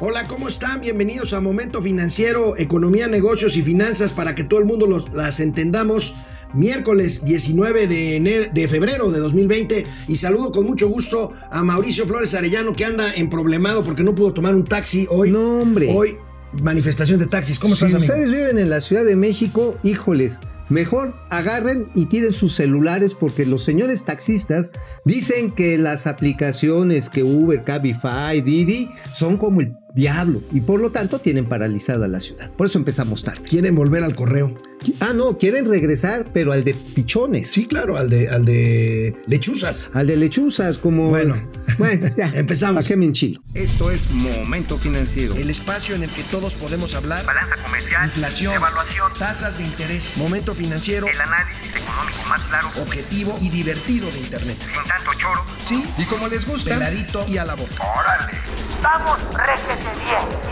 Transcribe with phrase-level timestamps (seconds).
[0.00, 0.80] Hola, ¿cómo están?
[0.80, 5.40] Bienvenidos a Momento Financiero, Economía, Negocios y Finanzas para que todo el mundo los, las
[5.40, 6.14] entendamos.
[6.54, 12.32] Miércoles 19 de, de febrero de 2020 y saludo con mucho gusto a Mauricio Flores
[12.34, 15.32] Arellano que anda en problemado porque no pudo tomar un taxi hoy.
[15.32, 15.88] No, hombre.
[15.92, 16.16] Hoy,
[16.62, 17.58] manifestación de taxis.
[17.58, 18.12] ¿Cómo estás, si amigo?
[18.12, 20.38] ustedes viven en la Ciudad de México, híjoles,
[20.68, 24.72] Mejor agarren y tiren sus celulares porque los señores taxistas
[25.04, 30.92] dicen que las aplicaciones que Uber, Cabify, Didi son como el diablo y por lo
[30.92, 32.50] tanto tienen paralizada la ciudad.
[32.52, 33.42] Por eso empezamos tarde.
[33.42, 34.54] Quieren volver al correo.
[35.00, 37.50] Ah, no, quieren regresar, pero al de pichones.
[37.50, 39.90] Sí, claro, al de, al de lechuzas.
[39.92, 41.08] Al de lechuzas, como.
[41.08, 41.34] Bueno,
[41.78, 42.76] bueno ya, empezamos.
[42.76, 43.08] ¿Para qué me?
[43.54, 45.34] Esto es Momento Financiero.
[45.34, 47.24] El espacio en el que todos podemos hablar.
[47.24, 50.12] Balanza comercial, inflación, evaluación, tasas de interés.
[50.16, 51.08] Momento Financiero.
[51.08, 54.58] El análisis económico más claro, objetivo y divertido de Internet.
[54.60, 55.44] Sin tanto choro.
[55.64, 55.82] Sí.
[55.96, 56.74] Y como les gusta.
[56.74, 57.82] Peladito y a la boca.
[57.82, 58.38] Órale.
[58.82, 59.87] Vamos, réjete.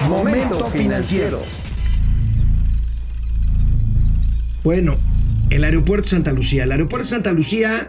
[0.08, 1.42] Momento Financiero.
[4.62, 4.96] Bueno,
[5.50, 6.64] el aeropuerto de Santa Lucía.
[6.64, 7.88] El aeropuerto de Santa Lucía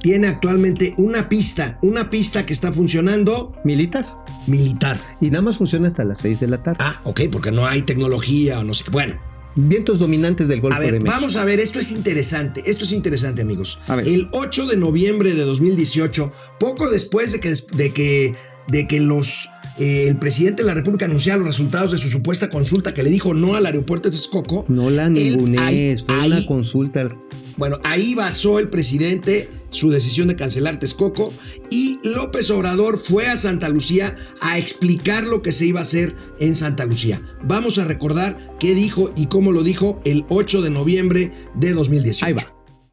[0.00, 3.54] tiene actualmente una pista, una pista que está funcionando.
[3.64, 4.06] Militar.
[4.46, 4.98] Militar.
[5.20, 6.78] Y nada más funciona hasta las 6 de la tarde.
[6.80, 8.90] Ah, ok, porque no hay tecnología o no sé qué.
[8.90, 9.33] Bueno.
[9.56, 11.12] Vientos dominantes del Golfo a ver, de México.
[11.12, 13.78] Vamos a ver, esto es interesante, esto es interesante amigos.
[14.04, 18.34] El 8 de noviembre de 2018, poco después de que, de que,
[18.68, 22.48] de que los eh, el presidente de la República anunciara los resultados de su supuesta
[22.48, 24.64] consulta que le dijo no al aeropuerto de Texcoco.
[24.68, 27.16] No la ningunees, fue ahí, una consulta.
[27.56, 31.32] Bueno, ahí basó el presidente su decisión de cancelar Texcoco
[31.70, 36.14] y López Obrador fue a Santa Lucía a explicar lo que se iba a hacer
[36.38, 37.20] en Santa Lucía.
[37.42, 42.26] Vamos a recordar qué dijo y cómo lo dijo el 8 de noviembre de 2018.
[42.26, 42.42] Ahí va.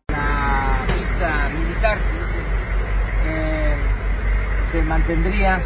[0.10, 1.98] La pista militar
[3.26, 3.76] eh,
[4.72, 5.64] se mantendría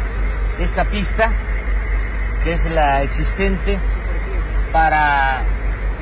[0.58, 1.32] esta pista,
[2.44, 3.78] que es la existente
[4.72, 5.44] para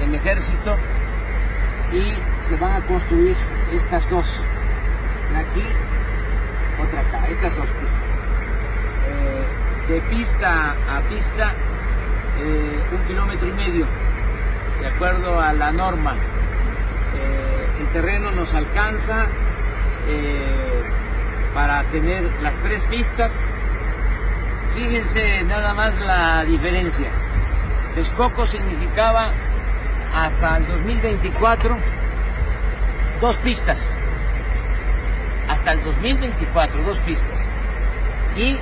[0.01, 0.77] el ejército,
[1.93, 3.37] y se van a construir
[3.73, 4.27] estas dos,
[5.31, 5.63] una aquí,
[6.83, 8.01] otra acá, estas dos pistas.
[9.07, 9.45] Eh,
[9.89, 11.53] de pista a pista,
[12.39, 13.87] eh, un kilómetro y medio,
[14.81, 16.15] de acuerdo a la norma.
[16.15, 19.27] Eh, el terreno nos alcanza
[21.55, 23.31] para tener las tres pistas
[24.75, 27.09] Fíjense nada más la diferencia.
[27.95, 29.31] Texcoco significaba
[30.13, 31.77] hasta el 2024
[33.21, 33.79] dos pistas.
[35.49, 37.39] Hasta el 2024 dos pistas.
[38.37, 38.57] Y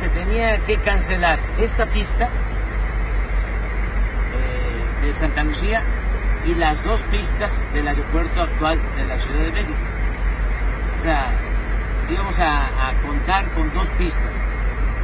[0.00, 2.28] se tenía que cancelar esta pista
[4.34, 5.82] eh, de Santa Lucía
[6.46, 9.78] y las dos pistas del aeropuerto actual de la Ciudad de México.
[11.00, 11.30] O sea,
[12.10, 14.32] íbamos a, a contar con dos pistas.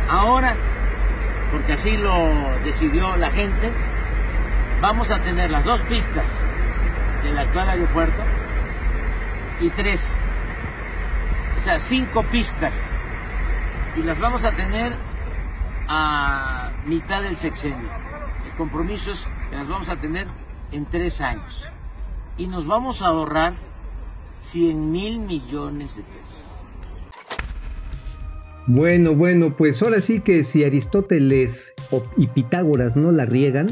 [0.08, 0.54] Ahora,
[1.52, 3.70] porque así lo decidió la gente,
[4.80, 6.24] vamos a tener las dos pistas
[7.22, 8.39] del actual aeropuerto
[9.60, 10.00] y tres,
[11.60, 12.72] o sea, cinco pistas.
[13.96, 14.92] Y las vamos a tener
[15.88, 17.90] a mitad del sexenio.
[18.46, 19.18] El compromiso es
[19.50, 20.26] que las vamos a tener
[20.72, 21.52] en tres años.
[22.38, 23.54] Y nos vamos a ahorrar
[24.52, 26.30] 100 mil millones de pesos.
[28.66, 31.74] Bueno, bueno, pues ahora sí que si Aristóteles
[32.16, 33.68] y Pitágoras no la riegan.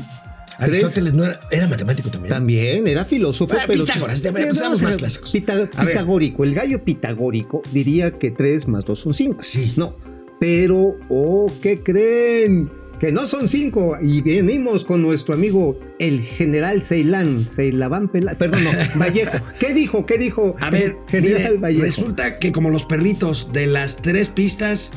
[0.59, 2.35] Aristóteles no era, era, matemático también.
[2.35, 3.55] También, era filósofo.
[3.57, 5.31] Ah, pero Pitágoras, ya empezamos más clásicos.
[5.31, 9.43] Pita, pitagórico, el gallo pitagórico diría que 3 más 2 son 5.
[9.43, 9.75] Sí.
[9.77, 9.95] No,
[10.41, 12.71] pero, oh, ¿qué creen?
[13.01, 18.65] Que no son 5 y venimos con nuestro amigo el general Ceilán, Ceilán Pela, perdón,
[18.65, 19.39] no, Vallejo.
[19.61, 20.05] ¿Qué dijo?
[20.05, 20.57] ¿Qué dijo?
[20.61, 21.85] A ver, general mire, Vallejo.
[21.85, 24.91] resulta que como los perritos de las tres pistas,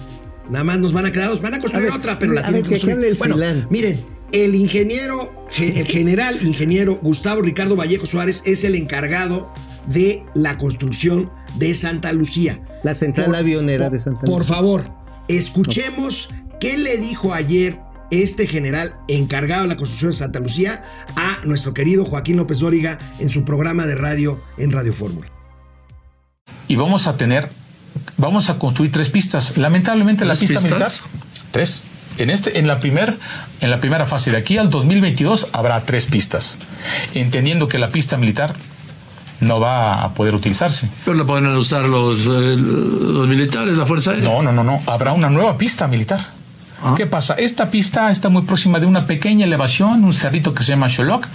[0.50, 2.42] nada más nos van a quedar, nos van a construir a ver, otra, pero la
[2.42, 3.18] tienen que que construir.
[3.20, 3.38] bueno,
[3.70, 4.00] miren,
[4.32, 9.52] el ingeniero, el general ingeniero Gustavo Ricardo Vallejo Suárez es el encargado
[9.88, 12.62] de la construcción de Santa Lucía.
[12.84, 14.34] La central Por- avionera por- de Santa Lucía.
[14.34, 14.86] Por favor,
[15.28, 17.80] escuchemos qué le dijo ayer
[18.12, 20.84] este general encargado de la construcción de Santa Lucía
[21.16, 25.28] a nuestro querido Joaquín López Dóriga en su programa de radio en Radio Fórmula.
[26.68, 27.50] y vamos a tener,
[28.18, 29.58] vamos a construir tres pistas.
[29.58, 31.02] Lamentablemente la ¿Tres pista pistas?
[31.02, 31.84] militar, tres.
[32.18, 33.18] En este, en la primer,
[33.62, 36.60] en la primera fase de aquí al 2022 habrá tres pistas,
[37.14, 38.56] entendiendo que la pista militar
[39.40, 40.90] no va a poder utilizarse.
[41.04, 44.30] Pero lo pueden usar los, eh, los militares, la Fuerza Aérea.
[44.30, 44.82] No, no, no, no.
[44.86, 46.22] Habrá una nueva pista militar.
[46.84, 46.94] Ah.
[46.98, 47.36] ¿Qué pasa?
[47.36, 51.28] Esta pista está muy próxima de una pequeña elevación, un cerrito que se llama Xoloc,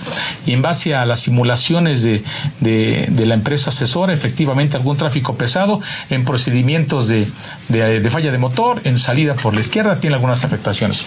[0.44, 2.24] y en base a las simulaciones de,
[2.60, 7.28] de- de la empresa asesora, efectivamente algún tráfico pesado en procedimientos de,
[7.68, 11.04] de- falla de motor, en salida por la izquierda, tiene algunas afectaciones.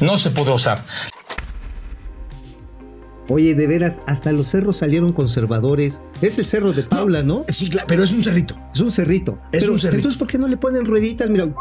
[0.00, 0.82] no se podrá usar.
[3.28, 6.02] Oye, de veras, hasta los cerros salieron conservadores.
[6.22, 7.44] Es el cerro de Paula, ¿no?
[7.48, 8.56] Sí, claro, pero es un cerrito.
[8.74, 9.38] Es un cerrito.
[9.52, 9.96] Es Pero, un cerrito.
[9.98, 11.28] Entonces, ¿por qué no le ponen rueditas?
[11.28, 11.52] Mira,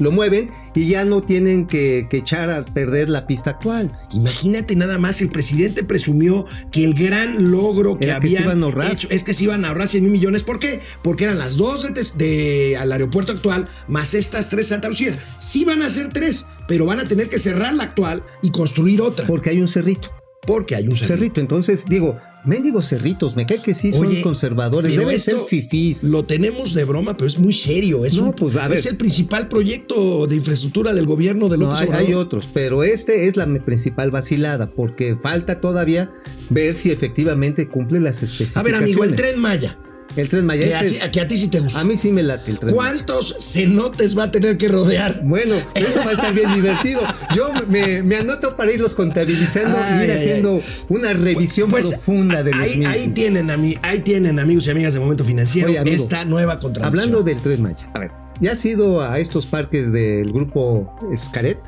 [0.00, 3.92] lo mueven y ya no tienen que, que echar a perder la pista actual.
[4.12, 8.62] Imagínate nada más, el presidente presumió que el gran logro que Era que se iban
[8.62, 8.90] a ahorrar.
[8.92, 10.42] hecho es que se iban a ahorrar 100 mil millones.
[10.42, 10.80] ¿Por qué?
[11.02, 15.16] Porque eran las dos de- al aeropuerto actual más estas tres Santa Lucía.
[15.38, 19.00] Sí van a ser tres, pero van a tener que cerrar la actual y construir
[19.02, 19.26] otra.
[19.26, 20.10] Porque hay un cerrito.
[20.46, 21.14] Porque hay un cerrito.
[21.14, 21.40] Cerrito.
[21.40, 24.94] Entonces, digo, mendigos cerritos, me cae que sí son Oye, conservadores.
[24.96, 26.04] Deben ser fifís.
[26.04, 28.04] Lo tenemos de broma, pero es muy serio.
[28.04, 28.78] Es, No, un- pues, a ver.
[28.78, 32.06] es el principal proyecto de infraestructura del gobierno de No, López hay, Obrador.
[32.08, 36.10] hay otros, pero este es la principal vacilada, porque falta todavía
[36.50, 38.72] ver si efectivamente cumple las A especificaciones.
[38.72, 39.78] ver, amigo, el tren Maya.
[40.16, 40.66] El tren Maya.
[40.66, 41.80] Que a, es- que a ti sí te gusta.
[41.80, 42.74] a mí sí me late el Maya.
[42.74, 45.20] ¿Cuántos cenotes va a tener que rodear?
[45.24, 47.00] Bueno, eso va a estar bien divertido.
[47.34, 51.88] Yo me, me anoto para irlos contabilizando Ay, y ir ay, haciendo una revisión Pues,
[51.88, 52.94] profunda de los ahí, mismos.
[52.94, 56.58] ahí tienen, ami- ahí tienen, amigos y amigas de Momento Financiero, Oye, amigo, esta nueva
[56.60, 56.98] contratación.
[57.00, 61.58] Hablando del tren Maya, a ver, ¿ya has ido a estos parques del grupo Scaret?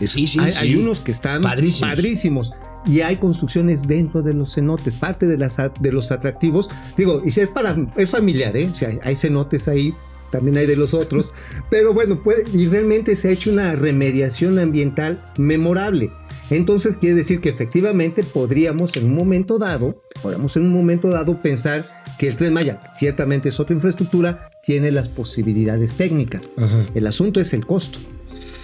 [0.00, 0.58] Sí, sí, hay, sí.
[0.60, 1.90] hay unos que están Padrísimos.
[1.90, 2.52] padrísimos.
[2.86, 6.68] Y hay construcciones dentro de los cenotes, parte de, las, de los atractivos.
[6.96, 8.68] Digo, y si es para, es familiar, ¿eh?
[8.70, 9.94] O sea, hay, hay cenotes ahí,
[10.30, 11.32] también hay de los otros.
[11.70, 16.10] pero bueno, puede, y realmente se ha hecho una remediación ambiental memorable.
[16.50, 21.40] Entonces quiere decir que efectivamente podríamos en un momento dado, podríamos en un momento dado
[21.40, 21.86] pensar
[22.18, 26.48] que el tren Maya, ciertamente es otra infraestructura, tiene las posibilidades técnicas.
[26.56, 26.84] Ajá.
[26.94, 27.98] El asunto es el costo.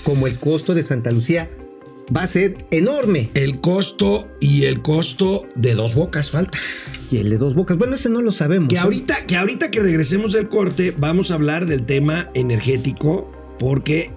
[0.04, 1.50] Como el costo de Santa Lucía
[2.14, 3.30] va a ser enorme.
[3.34, 6.58] El costo y el costo de dos bocas falta.
[7.10, 8.68] Y el de dos bocas, bueno, ese no lo sabemos.
[8.68, 8.80] Que ¿eh?
[8.80, 14.10] ahorita, que ahorita que regresemos del corte, vamos a hablar del tema energético, porque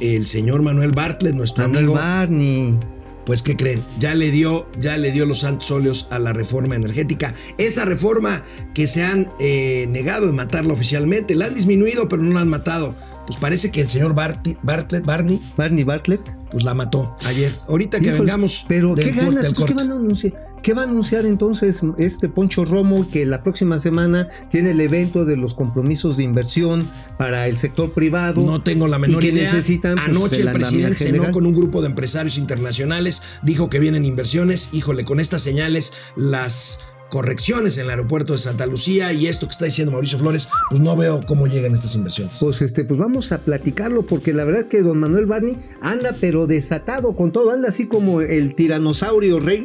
[0.00, 2.78] el señor Manuel Bartlett, nuestro Manuel amigo, Barney.
[3.26, 3.82] pues ¿qué creen?
[3.98, 7.34] Ya le dio, ya le dio los santos óleos a la reforma energética.
[7.58, 8.42] Esa reforma
[8.74, 12.48] que se han eh, negado de matarla oficialmente, la han disminuido, pero no la han
[12.48, 12.94] matado.
[13.28, 16.22] Pues parece que el señor Barti- Bartlett, Barney, Barney Bartlett.
[16.50, 17.52] pues la mató ayer.
[17.68, 20.48] Ahorita que vengamos Pero del qué ganas, del pues, ¿qué van a anunciar?
[20.62, 25.24] ¿Qué va a anunciar entonces este Poncho Romo que la próxima semana tiene el evento
[25.24, 28.42] de los compromisos de inversión para el sector privado?
[28.44, 29.52] No tengo la menor y que idea.
[29.52, 33.78] necesitan pues, Anoche el el presidente cenó con un grupo de empresarios internacionales, dijo que
[33.78, 34.70] vienen inversiones.
[34.72, 36.80] Híjole, con estas señales, las
[37.10, 40.80] correcciones en el aeropuerto de Santa Lucía y esto que está diciendo Mauricio Flores, pues
[40.80, 42.36] no veo cómo llegan estas inversiones.
[42.40, 46.46] Pues este, pues vamos a platicarlo, porque la verdad que don Manuel Barney anda pero
[46.46, 49.64] desatado con todo, anda así como el tiranosaurio rey.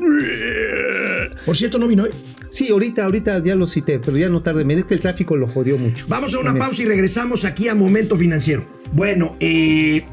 [1.45, 2.12] Por cierto, no vino hoy.
[2.50, 5.36] Sí, ahorita, ahorita ya lo cité, pero ya no tarde, me es que el tráfico
[5.36, 6.06] lo jodió mucho.
[6.07, 6.66] Vamos a una También.
[6.68, 8.63] pausa y regresamos aquí a Momento Financiero.
[8.94, 10.04] Bueno, eh,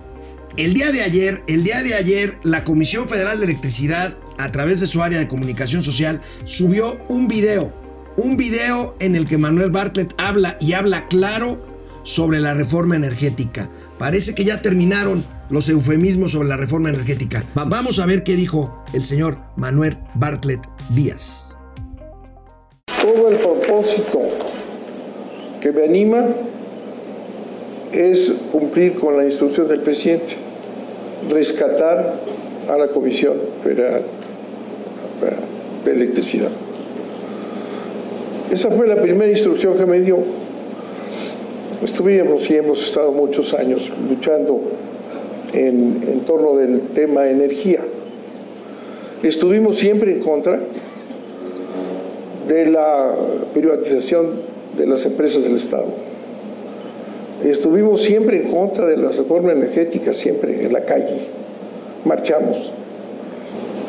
[0.56, 4.80] el día de ayer, el día de ayer, la Comisión Federal de Electricidad, a través
[4.80, 7.70] de su área de comunicación social, subió un video.
[8.16, 11.58] Un video en el que Manuel Bartlett habla y habla claro
[12.02, 13.68] sobre la reforma energética.
[13.98, 17.44] Parece que ya terminaron los eufemismos sobre la reforma energética.
[17.54, 17.98] Vamos.
[17.98, 20.60] A ver qué dijo el señor Manuel Bartlett
[20.90, 21.58] Díaz.
[23.00, 24.20] Todo el propósito
[25.60, 26.24] que me anima
[27.92, 30.36] es cumplir con la instrucción del presidente,
[31.28, 32.20] rescatar
[32.68, 34.19] a la Comisión Federal de
[35.92, 36.50] Electricidad.
[38.50, 40.18] Esa fue la primera instrucción que me dio.
[41.82, 44.60] Estuvimos y hemos estado muchos años luchando
[45.52, 47.80] en, torno del tema energía.
[49.22, 50.60] Estuvimos siempre en contra
[52.48, 53.14] de la
[53.54, 54.30] privatización
[54.76, 55.86] de las empresas del Estado.
[57.44, 61.28] Estuvimos siempre en contra de la reforma energética, siempre en la calle.
[62.04, 62.72] Marchamos.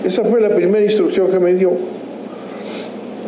[0.03, 1.72] Esa fue la primera instrucción que me dio.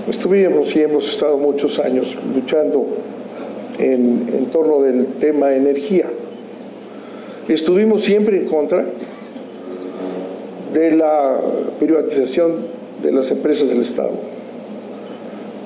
[0.08, 2.98] Estuvimos y hemos estado muchos años luchando
[3.80, 6.10] en, en torno del tema energía.
[7.48, 8.86] Estuvimos siempre en contra
[10.74, 11.40] de la
[11.80, 12.68] privatización
[13.02, 14.14] de las empresas del Estado.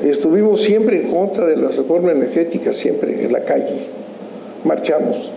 [0.04, 3.88] Estuvimos siempre en contra de la reforma energética, siempre en la calle.
[4.64, 5.32] Marchamos.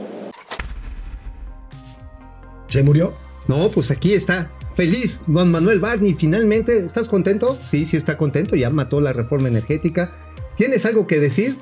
[2.67, 3.15] ¿Se murió?
[3.49, 4.51] No, pues aquí está.
[4.81, 6.15] Feliz, don Manuel Barney.
[6.15, 7.59] Finalmente, ¿estás contento?
[7.69, 8.57] Sí, sí está contento.
[8.57, 10.11] Ya mató la reforma energética.
[10.57, 11.59] ¿Tienes algo que decir?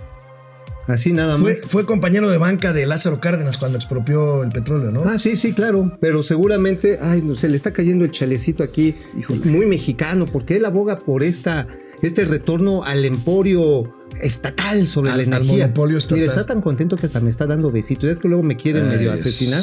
[0.86, 1.40] Así nada más.
[1.40, 5.02] Fue, fue compañero de banca de Lázaro Cárdenas cuando expropió el petróleo, ¿no?
[5.04, 5.98] Ah, sí, sí, claro.
[6.00, 8.94] Pero seguramente, ay, no, se le está cayendo el chalecito aquí.
[9.18, 9.46] Híjole.
[9.46, 11.66] Muy mexicano, porque él aboga por esta
[12.02, 15.64] este retorno al emporio estatal sobre Al- la al energía.
[15.66, 16.18] monopolio estatal.
[16.20, 18.10] Mira, está tan contento que hasta me está dando besitos.
[18.10, 19.62] Es que luego me quieren Ay, medio es- asesinar.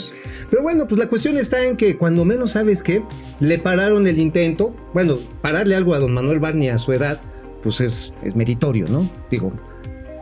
[0.49, 3.03] Pero bueno, pues la cuestión está en que cuando menos sabes que
[3.39, 7.19] le pararon el intento, bueno, pararle algo a don Manuel Barney a su edad,
[7.63, 9.09] pues es, es meritorio, ¿no?
[9.31, 9.51] Digo,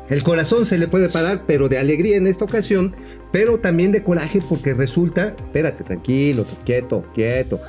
[0.10, 2.94] el corazón se le puede parar, pero de alegría en esta ocasión,
[3.32, 7.60] pero también de coraje porque resulta, espérate, tranquilo, quieto, quieto.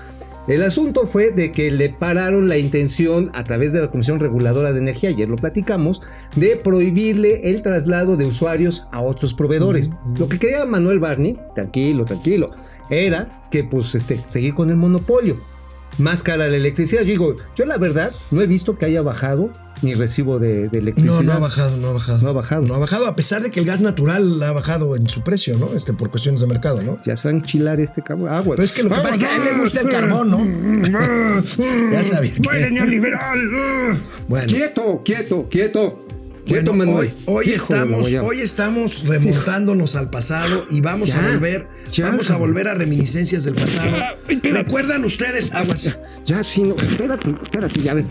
[0.46, 4.72] El asunto fue de que le pararon la intención a través de la Comisión Reguladora
[4.72, 6.02] de Energía, ayer lo platicamos,
[6.36, 9.88] de prohibirle el traslado de usuarios a otros proveedores.
[10.18, 12.50] Lo que quería Manuel Barney, tranquilo, tranquilo,
[12.90, 15.40] era que pues este, seguir con el monopolio.
[15.96, 17.02] Más cara la electricidad.
[17.02, 19.50] Yo digo, yo la verdad no he visto que haya bajado
[19.85, 21.17] mi recibo de, de electricidad.
[21.17, 22.19] No, no ha bajado, no ha bajado.
[22.23, 22.62] No ha bajado.
[22.67, 25.57] No ha bajado, a pesar de que el gas natural ha bajado en su precio,
[25.59, 25.71] ¿no?
[25.76, 26.97] Este, por cuestiones de mercado, ¿no?
[27.05, 28.33] Ya se va a enchilar este cabrón.
[28.33, 28.57] Agua.
[28.57, 31.43] Pero es que lo que pasa es que a él le gusta el carbón, ¿no?
[31.93, 32.33] ya sabía.
[32.33, 32.41] que-
[34.29, 36.05] Bueno, Quieto, quieto, quieto.
[36.07, 37.12] bueno, Quieto, Manuel.
[37.26, 42.07] hoy, estamos, hoy estamos remontándonos al pasado y vamos a volver, ya.
[42.09, 43.97] vamos a volver a reminiscencias del pasado.
[44.43, 45.97] ¿Recuerdan ustedes, aguas?
[46.26, 46.75] Ya, sí, no.
[46.76, 48.09] Espérate, espérate, ya ven.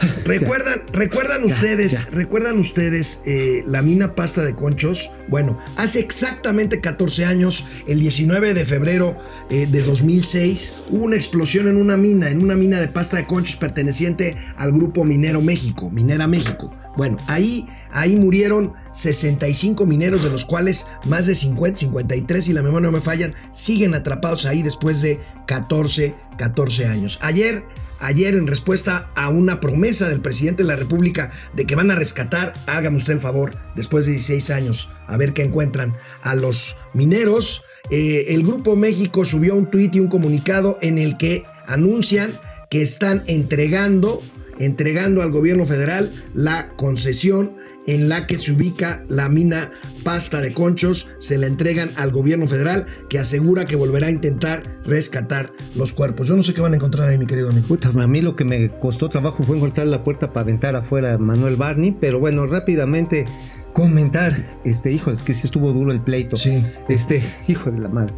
[0.24, 2.06] ¿Recuerdan, recuerdan ustedes, ya.
[2.10, 5.10] recuerdan ustedes eh, la mina pasta de conchos?
[5.28, 9.16] Bueno, hace exactamente 14 años, el 19 de febrero
[9.50, 13.26] eh, de 2006, hubo una explosión en una mina, en una mina de pasta de
[13.26, 16.72] conchos perteneciente al grupo Minero México, Minera México.
[16.96, 22.62] Bueno, ahí, ahí murieron 65 mineros, de los cuales más de 50, 53, si la
[22.62, 27.18] memoria no me fallan, siguen atrapados ahí después de 14, 14 años.
[27.22, 27.64] Ayer
[28.00, 31.96] Ayer, en respuesta a una promesa del presidente de la República de que van a
[31.96, 36.76] rescatar, hágame usted el favor, después de 16 años, a ver qué encuentran a los
[36.94, 42.32] mineros, eh, el Grupo México subió un tuit y un comunicado en el que anuncian
[42.70, 44.22] que están entregando,
[44.58, 47.54] entregando al gobierno federal la concesión
[47.86, 49.70] en la que se ubica la mina
[50.04, 54.62] pasta de conchos, se la entregan al gobierno federal que asegura que volverá a intentar
[54.84, 56.28] rescatar los cuerpos.
[56.28, 57.66] Yo no sé qué van a encontrar ahí, mi querido amigo.
[57.66, 61.14] Puta, a mí lo que me costó trabajo fue encontrar la puerta para aventar afuera
[61.14, 63.26] a Manuel Barney, pero bueno, rápidamente
[63.72, 66.36] comentar, este, hijo, es que sí estuvo duro el pleito.
[66.36, 66.64] Sí.
[66.88, 68.12] Este, hijo de la madre.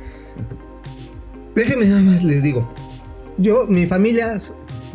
[1.55, 2.73] Déjenme nada más les digo.
[3.39, 4.37] Yo, mi familia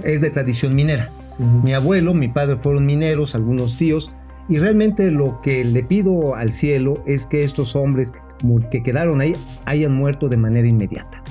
[0.04, 1.12] es de tradición minera.
[1.38, 4.12] Mi abuelo, mi padre fueron mineros, algunos tíos,
[4.48, 8.14] y realmente lo que le pido al cielo es que estos hombres
[8.72, 11.24] que, quedaron ahí hayan muerto de manera inmediata.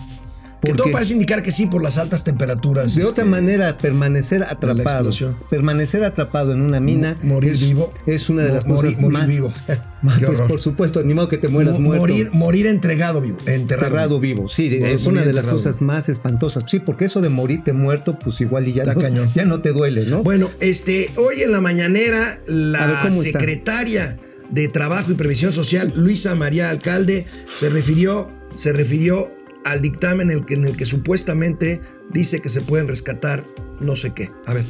[0.64, 2.94] Que todo Porque- parece indicar que sí por las altas temperaturas.
[2.94, 5.10] de este, otra manera, permanecer atrapado,
[5.50, 7.92] permanecer atrapado en una mina, Mo- morir es, vivo.
[8.06, 9.52] es una de las morir, cosas morir más, vivo.
[10.02, 13.38] más- Qué por supuesto, ni modo que te mueras muerto, morir, morir entregado vivo.
[13.46, 13.86] Enterrado.
[13.88, 14.48] enterrado vivo.
[14.48, 16.64] Sí, Morir- es una de las cosas más espantosas.
[16.66, 19.30] Sí, porque eso de morirte muerto, pues igual y ya, no, cañón.
[19.34, 20.22] ya no te duele, ¿no?
[20.22, 24.18] Bueno, este, hoy en la mañanera, ver, la secretaria
[24.50, 29.30] de Trabajo y Previsión Social, Luisa María Alcalde, se refirió, se refirió
[29.64, 31.80] al dictamen en el que, supuestamente
[32.10, 33.44] dice que se pueden rescatar
[33.80, 34.30] no sé qué.
[34.46, 34.64] A ver.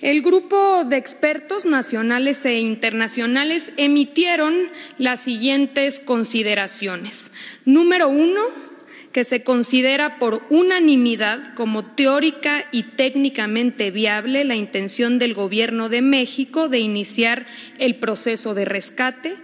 [0.00, 4.54] El grupo de expertos nacionales e internacionales emitieron
[4.96, 7.32] las siguientes consideraciones.
[7.64, 8.42] Número uno,
[9.12, 16.02] que se considera por unanimidad como teórica y técnicamente viable la intención del Gobierno de
[16.02, 17.46] México de iniciar
[17.78, 19.36] el proceso de rescate.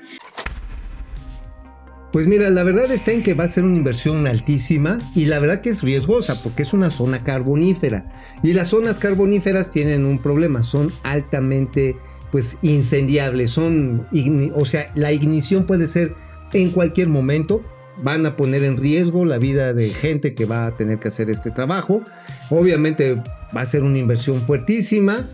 [2.14, 5.40] Pues mira, la verdad está en que va a ser una inversión altísima y la
[5.40, 8.06] verdad que es riesgosa porque es una zona carbonífera.
[8.44, 11.96] Y las zonas carboníferas tienen un problema, son altamente
[12.30, 14.06] pues incendiables, son
[14.54, 16.14] o sea, la ignición puede ser
[16.52, 17.64] en cualquier momento,
[18.04, 21.30] van a poner en riesgo la vida de gente que va a tener que hacer
[21.30, 22.00] este trabajo.
[22.48, 25.28] Obviamente va a ser una inversión fuertísima.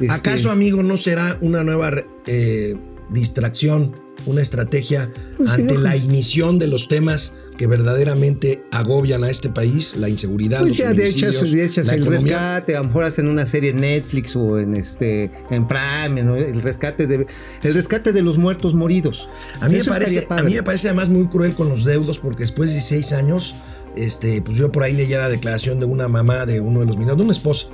[0.00, 1.92] Este, ¿Acaso, amigo, no será una nueva
[2.26, 2.76] eh,
[3.08, 9.48] distracción, una estrategia Pues ante la ignición de los temas que verdaderamente agobian a este
[9.48, 9.96] país?
[9.96, 12.20] La inseguridad, Pues los ya de feminicidios, de el economía.
[12.20, 16.36] rescate, a lo mejor hacen una serie en Netflix o en este en Prime, ¿no?
[16.36, 17.26] el rescate de
[17.62, 19.28] el rescate de los muertos moridos.
[19.60, 22.42] A mí, me parece, a mí me parece además muy cruel con los deudos porque
[22.42, 23.54] después de 16 años,
[23.96, 26.96] este, pues yo por ahí leía la declaración de una mamá de uno de los
[26.96, 27.68] mineros, de una esposa,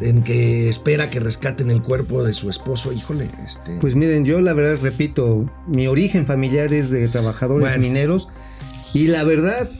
[0.00, 2.92] en que espera que rescaten el cuerpo de su esposo.
[2.92, 3.76] Híjole, este.
[3.80, 7.82] Pues miren, yo la verdad repito, mi origen familiar es de trabajadores Bueno.
[7.82, 8.28] mineros
[8.92, 9.70] y la verdad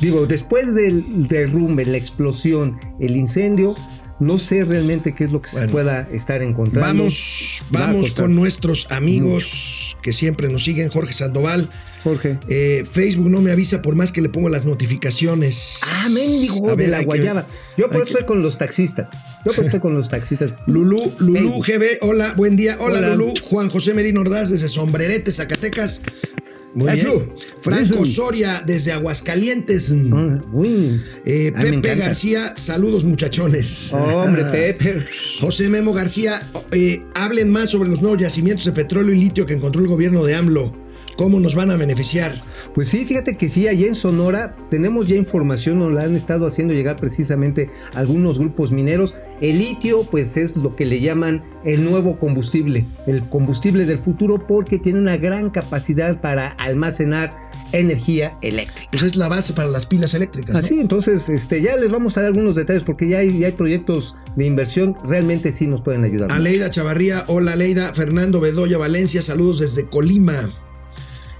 [0.00, 3.74] digo, después del derrumbe, la explosión, el incendio,
[4.20, 6.86] no sé realmente qué es lo que se pueda estar encontrando.
[6.86, 10.88] Vamos, vamos con nuestros amigos que siempre nos siguen.
[10.88, 11.68] Jorge Sandoval,
[12.04, 12.38] Jorge.
[12.48, 15.80] eh, Facebook no me avisa por más que le pongo las notificaciones.
[15.82, 17.46] Ah, mendigo de ver, la que- guayaba.
[17.76, 19.08] Yo por eso que- estoy con los taxistas.
[19.44, 20.52] Yo pues estoy con los taxistas.
[20.66, 21.74] Lulú, Lulú Hey.
[21.78, 22.76] GB, hola, buen día.
[22.78, 23.14] Hola, Hola.
[23.16, 23.34] Lulú.
[23.42, 26.00] Juan José Medina Ordaz desde Sombrerete, Zacatecas.
[26.74, 27.32] Muy bien.
[27.60, 28.04] Franco.
[28.04, 29.94] Soria desde Aguascalientes.
[30.12, 31.00] Ah, uy.
[31.24, 31.94] Eh, Ay, Pepe.
[31.94, 33.92] García, saludos muchachones.
[33.92, 35.02] Hombre, Pepe.
[35.40, 36.42] José Memo García,
[36.72, 40.24] eh, hablen más sobre los nuevos yacimientos de petróleo y litio que encontró el gobierno
[40.24, 40.72] de AMLO.
[41.16, 42.32] ¿Cómo nos van a beneficiar?
[42.74, 46.46] Pues sí, fíjate que sí, allá en Sonora tenemos ya información, nos la han estado
[46.46, 49.14] haciendo llegar precisamente algunos grupos mineros.
[49.40, 54.46] El litio, pues es lo que le llaman el nuevo combustible, el combustible del futuro,
[54.46, 58.88] porque tiene una gran capacidad para almacenar energía eléctrica.
[58.90, 60.52] Pues es la base para las pilas eléctricas.
[60.52, 60.58] ¿no?
[60.58, 63.52] Así, entonces, este, ya les vamos a dar algunos detalles porque ya hay, ya hay
[63.52, 66.32] proyectos de inversión, realmente sí nos pueden ayudar.
[66.32, 67.92] Aleida Chavarría, hola Aleida.
[67.94, 70.50] Fernando Bedoya Valencia, saludos desde Colima.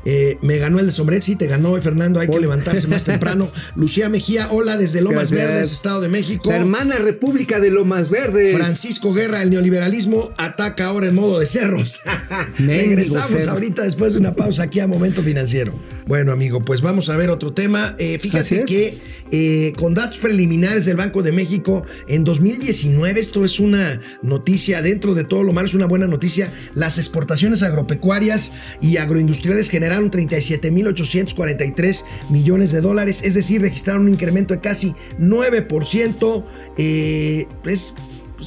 [0.05, 3.05] Eh, me ganó el de Sombret, sí, te ganó, eh, Fernando, hay que levantarse más
[3.05, 3.51] temprano.
[3.77, 5.51] Lucía Mejía, hola desde Lomas Gracias.
[5.53, 6.51] Verdes, Estado de México.
[6.51, 8.55] La hermana República de Lomas Verdes.
[8.55, 12.01] Francisco Guerra, el neoliberalismo ataca ahora en modo de cerros.
[12.59, 13.53] Regresamos cerro.
[13.53, 15.75] ahorita después de una pausa aquí a Momento Financiero.
[16.07, 17.95] Bueno, amigo, pues vamos a ver otro tema.
[17.99, 18.67] Eh, fíjate es.
[18.67, 18.99] que
[19.31, 25.15] eh, con datos preliminares del Banco de México, en 2019, esto es una noticia, dentro
[25.15, 26.53] de todo lo malo, es una buena noticia.
[26.75, 34.53] Las exportaciones agropecuarias y agroindustriales generaron 37.843 millones de dólares, es decir, registraron un incremento
[34.53, 36.45] de casi 9%.
[36.77, 37.95] Eh, es pues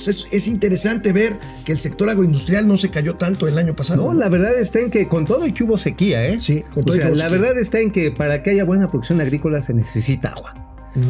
[0.08, 4.06] es, es interesante ver que el sector agroindustrial no se cayó tanto el año pasado.
[4.06, 6.40] No, la verdad está en que con todo y que hubo sequía, ¿eh?
[6.40, 8.52] Sí, con todo O y sea, que hubo la verdad está en que para que
[8.52, 10.54] haya buena producción agrícola se necesita agua.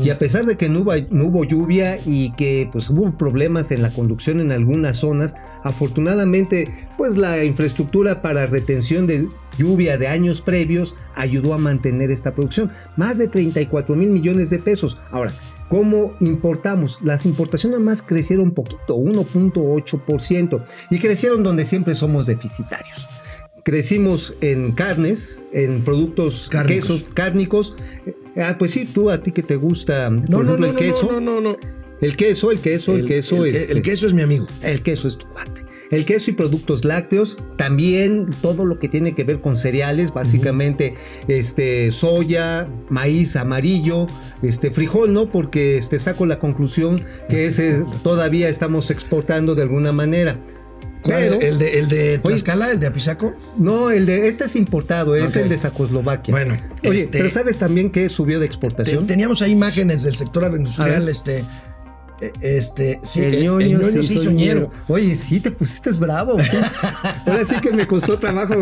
[0.04, 3.72] Y a pesar de que no hubo, no hubo lluvia y que pues hubo problemas
[3.72, 10.08] en la conducción en algunas zonas, afortunadamente pues la infraestructura para retención de lluvia de
[10.08, 12.72] años previos ayudó a mantener esta producción.
[12.98, 14.98] Más de 34 mil millones de pesos.
[15.12, 15.32] Ahora,
[15.70, 16.98] ¿cómo importamos?
[17.02, 20.66] Las importaciones más crecieron poquito, 1.8%.
[20.90, 23.08] Y crecieron donde siempre somos deficitarios.
[23.64, 26.88] Crecimos en carnes, en productos Cárnicos.
[26.88, 27.74] quesos cárnicos.
[28.38, 30.76] Ah, pues sí, tú a ti que te gusta, No, por no, ejemplo, no, el
[30.76, 31.12] queso.
[31.12, 31.58] no, no, no.
[32.00, 33.70] El queso, el queso, el, queso el, es.
[33.72, 34.46] el queso es mi amigo.
[34.62, 35.66] El queso es tu cuate.
[35.90, 40.96] El queso y productos lácteos, también todo lo que tiene que ver con cereales, básicamente
[41.28, 44.08] este soya, maíz amarillo,
[44.44, 45.30] este frijol, ¿no?
[45.30, 50.36] Porque este saco la conclusión que ese todavía estamos exportando de alguna manera.
[51.04, 51.20] ¿Cuál?
[51.30, 53.34] Pero- ¿El de, el de Oye, Tlaxcala, el de Apizaco?
[53.58, 56.34] no, el de este es importado, es el de Sacoslovaquia.
[56.34, 59.08] Bueno, Oye, este- pero ¿sabes también que subió de Te- exportación?
[59.08, 61.46] teníamos ahí imágenes del sector agroindustrial, este.
[62.22, 64.68] Eh, Este, sí, el el, ñoño, el ñoño sí, sí.
[64.88, 66.38] Oye, sí, te pusiste bravo.
[67.26, 68.54] Ahora sí que me costó trabajo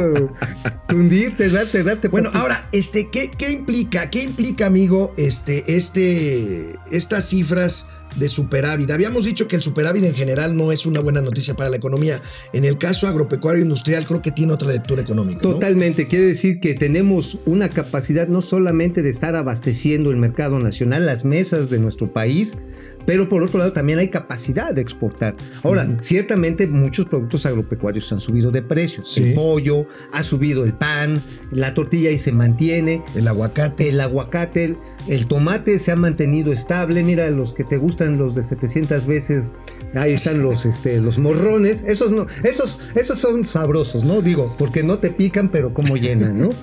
[0.94, 2.08] hundirte, darte, darte.
[2.08, 8.92] Bueno, ahora, este, ¿qué, qué implica, qué implica, amigo, este, este, estas cifras de superávit?
[8.92, 12.22] Habíamos dicho que el superávit en general no es una buena noticia para la economía.
[12.54, 15.42] En el caso agropecuario industrial, creo que tiene otra lectura económica.
[15.44, 15.54] ¿no?
[15.54, 21.06] Totalmente, quiere decir que tenemos una capacidad no solamente de estar abasteciendo el mercado nacional,
[21.06, 22.58] las mesas de nuestro país,
[23.06, 25.36] pero por otro lado también hay capacidad de exportar.
[25.64, 29.04] Ahora, ciertamente muchos productos agropecuarios han subido de precio.
[29.06, 29.24] Sí.
[29.24, 33.90] El pollo, ha subido el pan, la tortilla y se mantiene, El aguacate.
[33.90, 37.04] el aguacate, el, el tomate se ha mantenido estable.
[37.04, 39.54] Mira, los que te gustan los de 700 veces,
[39.94, 41.84] ahí están los, este, los morrones.
[41.84, 44.22] Esos no, esos, esos son sabrosos, ¿no?
[44.22, 46.50] Digo, porque no te pican, pero como llenan, ¿no?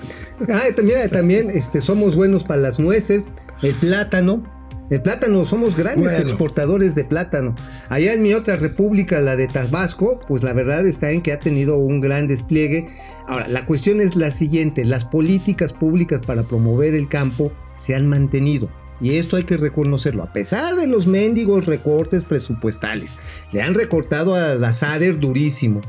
[0.49, 3.23] Ah, mira, también este, somos buenos para las nueces,
[3.61, 4.43] el plátano.
[4.89, 6.19] El plátano, somos grandes Bueno.
[6.19, 7.55] exportadores de plátano.
[7.89, 11.39] Allá en mi otra república, la de Tabasco, pues la verdad está en que ha
[11.39, 12.89] tenido un gran despliegue.
[13.27, 18.07] Ahora, la cuestión es la siguiente, las políticas públicas para promover el campo se han
[18.07, 18.69] mantenido.
[19.01, 23.15] Y esto hay que reconocerlo, a pesar de los mendigos recortes presupuestales.
[23.51, 25.81] Le han recortado a la SADER durísimo.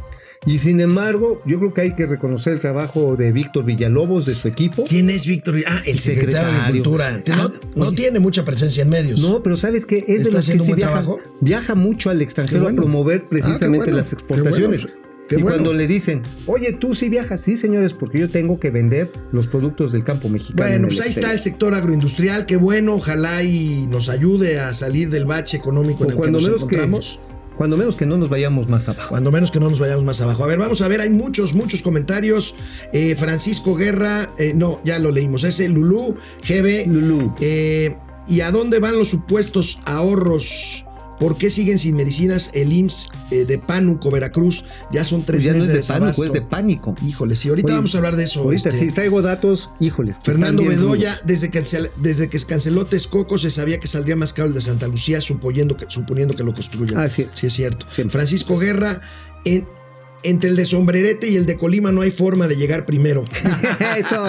[0.47, 4.35] Y sin embargo, yo creo que hay que reconocer el trabajo de Víctor Villalobos, de
[4.35, 4.85] su equipo.
[4.85, 5.57] ¿Quién es Víctor?
[5.67, 6.71] Ah, el secretario, de.
[6.73, 7.23] Cultura.
[7.27, 9.21] No, Ah, no tiene mucha presencia en medios.
[9.21, 10.05] No, pero ¿sabes qué?
[10.07, 11.05] Es ¿Está de los que sí viaja,
[11.41, 12.81] viaja mucho al extranjero bueno.
[12.81, 14.83] a promover Ah, precisamente bueno, las qué exportaciones.
[14.83, 14.97] bueno,
[15.29, 18.69] qué y cuando le dicen, oye, tú sí viajas, sí, señores, porque yo tengo que
[18.71, 20.63] vender los productos del campo mexicano.
[20.69, 21.35] en Bueno, pues ahí está exterior".
[21.35, 26.11] el sector agroindustrial, qué bueno, ojalá y nos ayude a salir del bache económico en
[26.11, 27.19] el que cuando nos menos que- encontramos.
[27.57, 29.11] Cuando menos que no nos vayamos más abajo.
[29.11, 30.45] Cuando menos que no nos vayamos más abajo.
[30.45, 32.55] A ver, vamos a ver, hay muchos, muchos comentarios.
[32.93, 36.15] Eh, Francisco Guerra, eh, no, ya lo leímos, ese Lulú,
[36.47, 36.87] GB.
[36.87, 37.35] Lulú.
[37.41, 40.84] Eh, ¿Y a dónde van los supuestos ahorros
[41.25, 44.63] ¿Por qué siguen sin medicinas el IMSS eh, de Pánuco, Veracruz?
[44.93, 46.25] Ya son tres Pues no meses es de de pánico, desabasto.
[46.27, 46.95] es de pánico.
[47.03, 48.41] Híjole, sí, ahorita Oye, vamos a hablar de eso.
[48.43, 50.17] Ahorita este, si traigo datos, híjoles.
[50.23, 51.65] Fernando Bedoya, desde que,
[52.03, 55.23] desde que se canceló Texcoco, se sabía que saldría más caro el de Santa Lucía,
[55.23, 56.99] suponiendo que, suponiendo que lo construyan.
[56.99, 57.33] Así es.
[57.33, 57.87] Sí, es cierto.
[57.91, 58.13] Siempre.
[58.19, 59.01] Francisco Guerra,
[59.47, 59.67] en-
[60.25, 63.25] entre el de Sombrerete y el de Colima no hay forma de llegar primero.
[63.97, 64.27] Eso.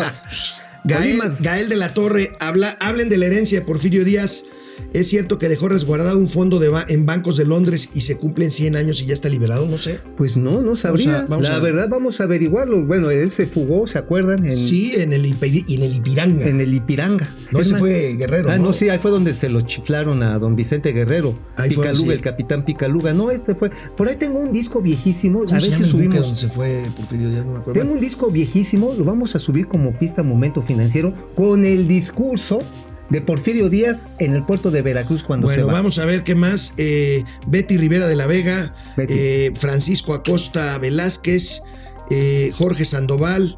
[0.85, 4.45] Gael de la Torre, habla, hablen de la herencia de Porfirio Díaz.
[4.93, 8.15] Es cierto que dejó resguardado un fondo de ba- en bancos de Londres y se
[8.17, 9.99] cumplen 100 años y ya está liberado, no sé.
[10.17, 11.19] Pues no, no sabría.
[11.19, 12.83] a- vamos la a- verdad, vamos a averiguarlo.
[12.85, 14.45] Bueno, él se fugó, ¿se acuerdan?
[14.45, 16.45] En, Sí, en el, en el Ipiranga.
[16.47, 17.27] en el Ipiranga.
[17.51, 18.49] no, Es ese más- fue Guerrero.
[18.49, 21.37] Ah, no, sí, ahí fue donde se lo chiflaron a don Vicente Guerrero.
[21.57, 22.13] Ahí fue, Picaluga, sí.
[22.13, 23.13] el capitán Picaluga.
[23.13, 23.71] No, este fue.
[23.97, 25.43] Por ahí tengo un disco viejísimo.
[25.43, 26.21] ¿Cómo a se llama el buque subimos.
[26.21, 27.45] donde se fue Porfirio Díaz?
[27.45, 27.79] No me acuerdo.
[27.81, 32.61] Tengo un disco viejísimo, lo vamos a subir como pista momento financiero con el discurso
[33.09, 35.73] de Porfirio Díaz en el puerto de Veracruz cuando se Bueno, va.
[35.73, 36.73] vamos a ver qué más.
[36.77, 41.61] Eh, Betty Rivera de la Vega, eh, Francisco Acosta Velázquez,
[42.09, 43.57] eh, Jorge Sandoval,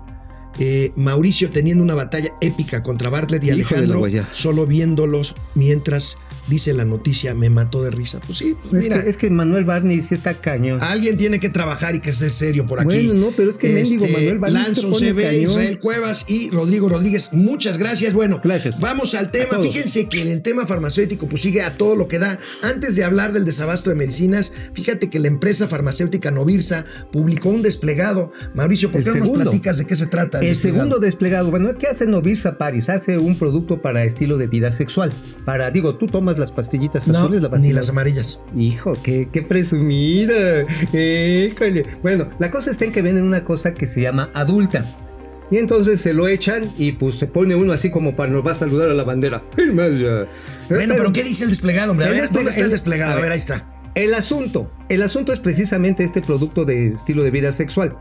[0.59, 6.73] eh, Mauricio teniendo una batalla épica contra Bartlett y Hijo Alejandro, solo viéndolos mientras dice
[6.73, 8.19] la noticia, me mató de risa.
[8.25, 10.79] Pues sí, pues es, mira, que, es que Manuel Barney sí está cañón.
[10.81, 12.87] alguien tiene que trabajar y que sea serio por aquí.
[12.87, 15.41] Bueno, no, pero es que mendigo Manuel Barney pone CB.
[15.41, 18.13] Israel Cuevas y Rodrigo Rodríguez, muchas gracias.
[18.13, 18.79] Bueno, Gracias.
[18.79, 19.59] vamos al tema.
[19.59, 22.39] Fíjense que el tema farmacéutico pues sigue a todo lo que da.
[22.61, 27.61] Antes de hablar del desabasto de medicinas, fíjate que la empresa farmacéutica Novirsa publicó un
[27.61, 28.31] desplegado.
[28.53, 30.39] Mauricio, ¿por qué no nos platicas de qué se trata?
[30.39, 30.77] El desplegado?
[30.77, 32.89] segundo desplegado, bueno, ¿qué hace Novirsa Paris?
[32.89, 35.11] Hace un producto para estilo de vida sexual.
[35.45, 38.39] Para, digo, tú tomas las pastillitas No, azules, la ni las amarillas.
[38.55, 40.63] Hijo, qué, qué presumida.
[40.93, 41.83] Híjole.
[42.01, 44.85] Bueno, la cosa está en que venden una cosa que se llama adulta.
[45.49, 48.51] Y entonces se lo echan y pues se pone uno así como para nos va
[48.51, 49.41] a saludar a la bandera.
[50.69, 52.07] Bueno, pero ¿qué dice el desplegado, hombre?
[52.07, 53.13] A ver, ¿dónde está el desplegado?
[53.13, 53.31] a ver.
[53.31, 53.65] ahí está.
[53.95, 57.97] El asunto, el asunto es precisamente este producto de estilo de vida sexual.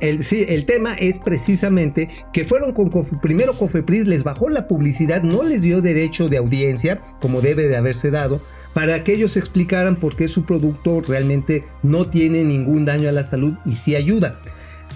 [0.00, 5.22] El, sí, el tema es precisamente que fueron con primero Cofepris les bajó la publicidad,
[5.22, 8.42] no les dio derecho de audiencia como debe de haberse dado
[8.74, 13.24] para que ellos explicaran por qué su producto realmente no tiene ningún daño a la
[13.24, 14.38] salud y sí ayuda.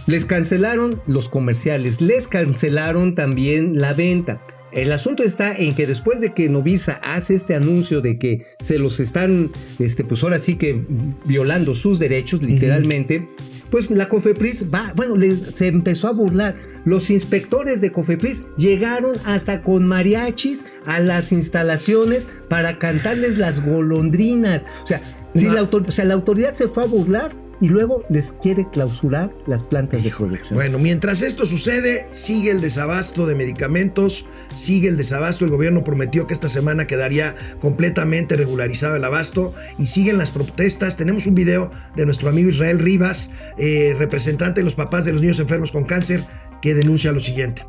[0.06, 4.42] Les cancelaron los comerciales, les cancelaron también la venta.
[4.72, 8.78] El asunto está en que después de que Novirsa hace este anuncio de que se
[8.78, 10.84] los están, este, pues ahora sí que
[11.24, 13.28] violando sus derechos, literalmente,
[13.70, 16.56] pues la Cofepris va, bueno, les, se empezó a burlar.
[16.84, 24.64] Los inspectores de Cofepris llegaron hasta con mariachis a las instalaciones para cantarles las golondrinas.
[24.82, 25.00] O sea,
[25.34, 29.30] si la, o sea, la autoridad se fue a burlar y luego les quiere clausurar
[29.46, 30.54] las plantas de producción.
[30.54, 35.44] Bueno, mientras esto sucede, sigue el desabasto de medicamentos, sigue el desabasto.
[35.44, 40.96] El gobierno prometió que esta semana quedaría completamente regularizado el abasto y siguen las protestas.
[40.96, 45.20] Tenemos un video de nuestro amigo Israel Rivas, eh, representante de los papás de los
[45.20, 46.24] niños enfermos con cáncer,
[46.62, 47.62] que denuncia lo siguiente.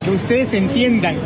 [0.00, 1.16] Que ustedes entiendan,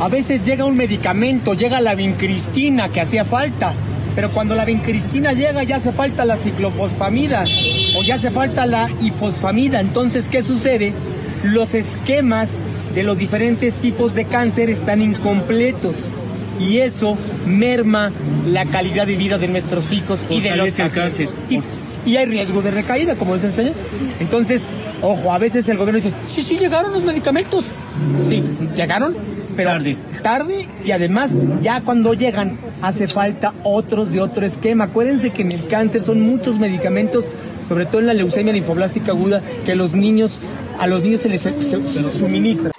[0.00, 3.74] a veces llega un medicamento, llega la vincristina que hacía falta,
[4.18, 7.44] pero cuando la vincristina llega ya hace falta la ciclofosfamida
[7.96, 9.78] o ya hace falta la ifosfamida.
[9.78, 10.92] Entonces, ¿qué sucede?
[11.44, 12.50] Los esquemas
[12.96, 15.94] de los diferentes tipos de cáncer están incompletos
[16.58, 18.10] y eso merma
[18.44, 20.76] la calidad de vida de nuestros hijos y de los.
[21.48, 21.60] Y,
[22.04, 23.74] y hay riesgo de recaída, como dice el señor.
[24.18, 24.66] Entonces,
[25.00, 27.66] ojo, a veces el gobierno dice, sí, sí, llegaron los medicamentos.
[28.28, 28.42] Sí,
[28.74, 29.14] llegaron,
[29.58, 29.96] pero Tarde.
[30.22, 34.84] tarde y además ya cuando llegan hace falta otros de otro esquema.
[34.84, 37.24] Acuérdense que en el cáncer son muchos medicamentos,
[37.66, 40.38] sobre todo en la leucemia linfoblástica aguda, que los niños,
[40.78, 42.70] a los niños se les se- se suministra.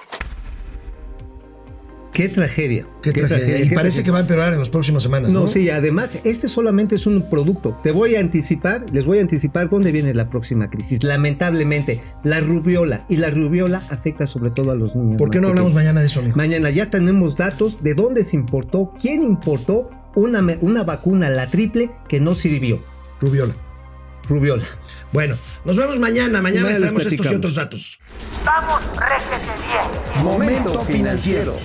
[2.20, 2.86] Qué tragedia.
[3.02, 3.62] Qué, tragedia.
[3.62, 5.32] Y qué parece que va a empeorar en las próximas semanas.
[5.32, 7.80] No, No, sí, además, este solamente es un producto.
[7.82, 11.02] Te voy a anticipar, les voy a anticipar dónde viene la próxima crisis.
[11.02, 13.06] Lamentablemente, la rubiola.
[13.08, 15.18] Y la rubiola afecta sobre todo a los niños.
[15.18, 15.86] ¿Por qué no hablamos pequeños.
[15.86, 16.36] mañana de eso, mijo?
[16.36, 21.90] Mañana ya tenemos datos de dónde se importó, quién importó una, una vacuna, la triple,
[22.10, 22.82] que no sirvió.
[23.22, 23.54] Rubiola.
[24.28, 24.66] Rubiola.
[25.14, 26.42] Bueno, nos vemos mañana.
[26.42, 27.98] Mañana Mañana les traemos estos y otros datos.
[28.46, 29.38] Vamos, réjete
[29.70, 30.26] bien.
[30.26, 31.56] Momento financiero.